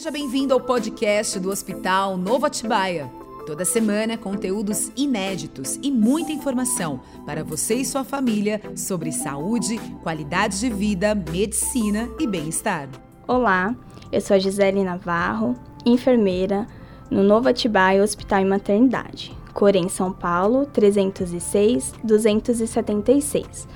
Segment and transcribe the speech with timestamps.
[0.00, 3.12] Seja bem-vindo ao podcast do Hospital Novo Atibaia.
[3.44, 10.58] Toda semana, conteúdos inéditos e muita informação para você e sua família sobre saúde, qualidade
[10.58, 12.88] de vida, medicina e bem-estar.
[13.28, 13.76] Olá,
[14.10, 16.66] eu sou a Gisele Navarro, enfermeira
[17.10, 23.68] no Novo Atibaia Hospital e Maternidade, Corém, São Paulo, 306 276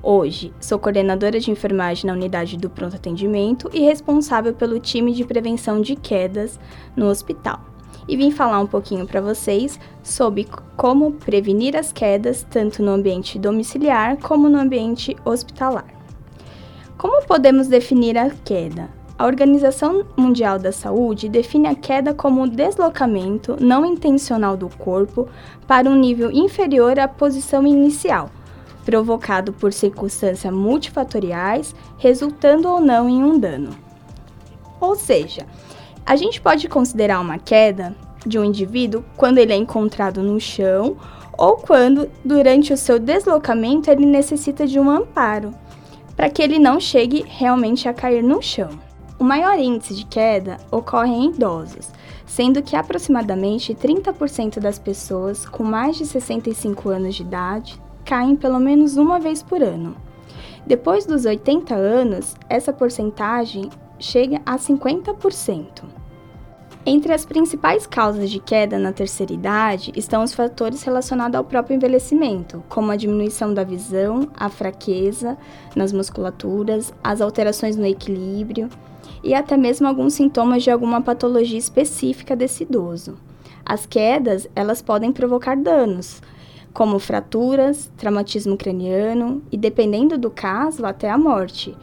[0.00, 5.24] Hoje, sou coordenadora de enfermagem na unidade do pronto atendimento e responsável pelo time de
[5.24, 6.58] prevenção de quedas
[6.94, 7.60] no hospital.
[8.06, 13.40] E vim falar um pouquinho para vocês sobre como prevenir as quedas tanto no ambiente
[13.40, 15.86] domiciliar como no ambiente hospitalar.
[16.96, 18.88] Como podemos definir a queda?
[19.18, 25.28] A Organização Mundial da Saúde define a queda como o deslocamento não intencional do corpo
[25.66, 28.30] para um nível inferior à posição inicial,
[28.88, 33.76] provocado por circunstâncias multifatoriais, resultando ou não em um dano.
[34.80, 35.44] Ou seja,
[36.06, 40.96] a gente pode considerar uma queda de um indivíduo quando ele é encontrado no chão
[41.36, 45.52] ou quando, durante o seu deslocamento, ele necessita de um amparo,
[46.16, 48.70] para que ele não chegue realmente a cair no chão.
[49.18, 51.90] O maior índice de queda ocorre em idosos,
[52.24, 57.78] sendo que aproximadamente 30% das pessoas com mais de 65 anos de idade
[58.08, 59.94] caem pelo menos uma vez por ano.
[60.66, 65.84] Depois dos 80 anos, essa porcentagem chega a 50%.
[66.86, 71.76] Entre as principais causas de queda na terceira idade estão os fatores relacionados ao próprio
[71.76, 75.36] envelhecimento, como a diminuição da visão, a fraqueza
[75.76, 78.70] nas musculaturas, as alterações no equilíbrio
[79.22, 83.18] e até mesmo alguns sintomas de alguma patologia específica desse idoso.
[83.66, 86.22] As quedas, elas podem provocar danos,
[86.78, 91.76] como fraturas, traumatismo craniano e, dependendo do caso, até a morte.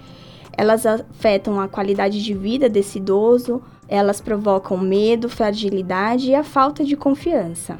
[0.54, 6.82] Elas afetam a qualidade de vida desse idoso, elas provocam medo, fragilidade e a falta
[6.86, 7.78] de confiança.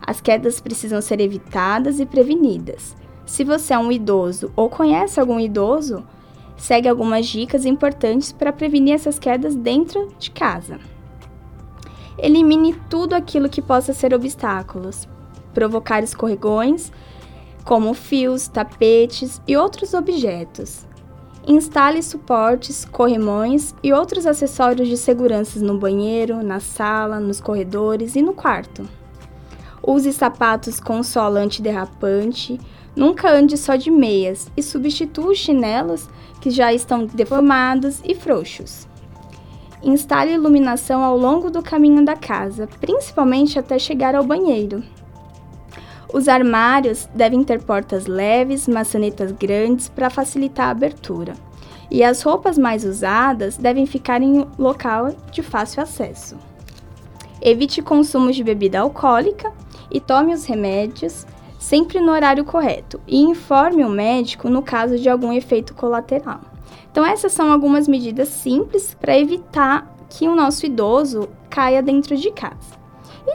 [0.00, 2.96] As quedas precisam ser evitadas e prevenidas.
[3.26, 6.04] Se você é um idoso ou conhece algum idoso,
[6.56, 10.78] segue algumas dicas importantes para prevenir essas quedas dentro de casa.
[12.16, 15.08] Elimine tudo aquilo que possa ser obstáculos
[15.54, 16.92] provocar escorregões,
[17.64, 20.86] como fios, tapetes e outros objetos.
[21.46, 28.22] Instale suportes, corrimões e outros acessórios de segurança no banheiro, na sala, nos corredores e
[28.22, 28.88] no quarto.
[29.84, 32.60] Use sapatos com sola antiderrapante.
[32.94, 36.08] Nunca ande só de meias e substitua os chinelos
[36.40, 38.86] que já estão deformados e frouxos.
[39.82, 44.84] Instale iluminação ao longo do caminho da casa, principalmente até chegar ao banheiro.
[46.12, 51.32] Os armários devem ter portas leves, maçanetas grandes para facilitar a abertura.
[51.90, 56.36] E as roupas mais usadas devem ficar em local de fácil acesso.
[57.40, 59.52] Evite consumo de bebida alcoólica
[59.90, 61.26] e tome os remédios
[61.58, 66.40] sempre no horário correto e informe o médico no caso de algum efeito colateral.
[66.90, 72.30] Então, essas são algumas medidas simples para evitar que o nosso idoso caia dentro de
[72.32, 72.81] casa.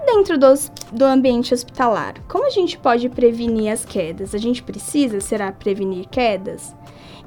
[0.07, 4.33] Dentro dos, do ambiente hospitalar, como a gente pode prevenir as quedas?
[4.33, 6.73] A gente precisa, será, prevenir quedas?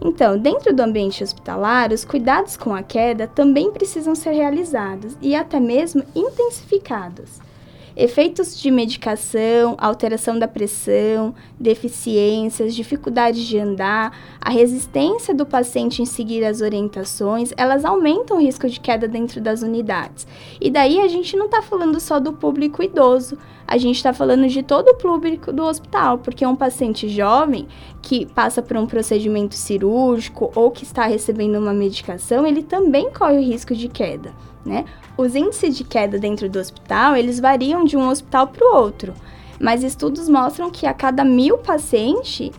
[0.01, 5.35] Então, dentro do ambiente hospitalar, os cuidados com a queda também precisam ser realizados e
[5.35, 7.39] até mesmo intensificados.
[8.03, 16.07] Efeitos de medicação, alteração da pressão, deficiências, dificuldade de andar, a resistência do paciente em
[16.07, 20.27] seguir as orientações, elas aumentam o risco de queda dentro das unidades.
[20.59, 24.49] E daí a gente não está falando só do público idoso, a gente está falando
[24.49, 27.69] de todo o público do hospital, porque um paciente jovem
[28.01, 33.37] que passa por um procedimento cirúrgico ou que está recebendo uma medicação, ele também corre
[33.37, 34.33] o risco de queda,
[34.65, 34.85] né?
[35.17, 39.15] Os índices de queda dentro do hospital, eles variam de um hospital para o outro,
[39.59, 42.51] mas estudos mostram que a cada mil pacientes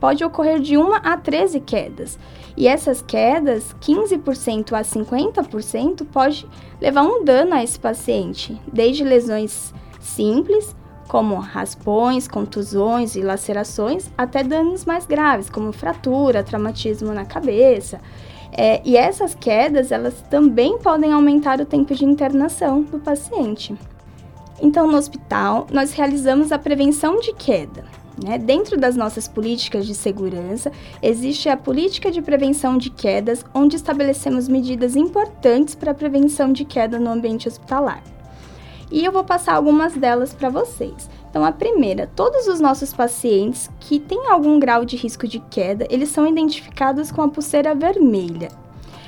[0.00, 2.18] pode ocorrer de 1 a 13 quedas.
[2.56, 6.48] E essas quedas, 15% a 50%, pode
[6.80, 10.74] levar um dano a esse paciente, desde lesões simples,
[11.06, 18.00] como raspões, contusões e lacerações, até danos mais graves, como fratura, traumatismo na cabeça.
[18.52, 23.74] É, e essas quedas, elas também podem aumentar o tempo de internação do paciente.
[24.60, 27.84] Então, no hospital, nós realizamos a prevenção de queda.
[28.22, 28.36] Né?
[28.36, 30.70] Dentro das nossas políticas de segurança,
[31.02, 36.64] existe a política de prevenção de quedas, onde estabelecemos medidas importantes para a prevenção de
[36.64, 38.02] queda no ambiente hospitalar
[38.90, 41.08] e eu vou passar algumas delas para vocês.
[41.30, 45.86] Então, a primeira, todos os nossos pacientes que têm algum grau de risco de queda,
[45.88, 48.48] eles são identificados com a pulseira vermelha.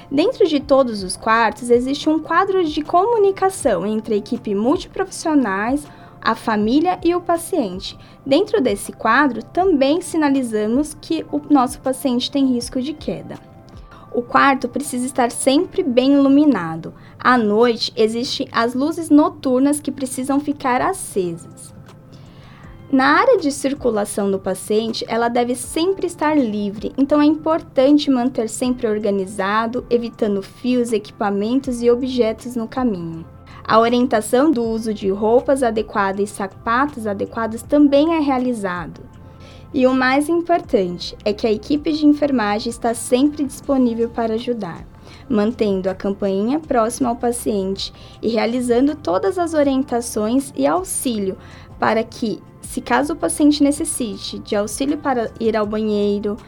[0.09, 5.85] Dentro de todos os quartos existe um quadro de comunicação entre a equipe multiprofissionais,
[6.21, 7.99] a família e o paciente.
[8.25, 13.35] Dentro desse quadro, também sinalizamos que o nosso paciente tem risco de queda.
[14.15, 16.95] O quarto precisa estar sempre bem iluminado.
[17.19, 21.75] À noite, existem as luzes noturnas que precisam ficar acesas.
[22.93, 28.51] Na área de circulação do paciente, ela deve sempre estar livre, então é importante manter
[28.51, 33.25] sempre organizado, evitando fios, equipamentos e objetos no caminho.
[33.65, 39.01] A orientação do uso de roupas adequadas e sapatos adequados também é realizado.
[39.73, 44.87] E o mais importante é que a equipe de enfermagem está sempre disponível para ajudar,
[45.31, 47.91] mantendo a campainha próxima ao paciente
[48.21, 51.39] e realizando todas as orientações e auxílio
[51.79, 52.43] para que,
[52.73, 56.39] se caso o paciente necessite de auxílio para ir ao banheiro,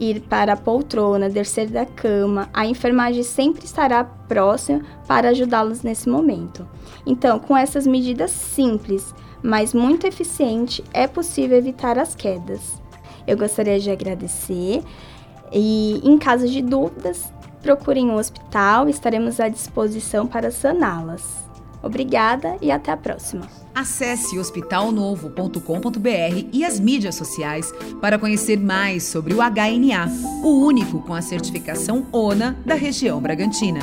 [0.00, 6.08] ir para a poltrona, descer da cama, a enfermagem sempre estará próxima para ajudá-los nesse
[6.08, 6.66] momento.
[7.04, 12.80] Então, com essas medidas simples, mas muito eficiente, é possível evitar as quedas.
[13.26, 14.82] Eu gostaria de agradecer
[15.52, 17.30] e, em caso de dúvidas,
[17.60, 21.46] procurem o um hospital, estaremos à disposição para saná-las.
[21.82, 23.65] Obrigada e até a próxima.
[23.76, 27.70] Acesse hospitalnovo.com.br e as mídias sociais
[28.00, 30.08] para conhecer mais sobre o HNA,
[30.42, 33.80] o único com a certificação ONA da região Bragantina.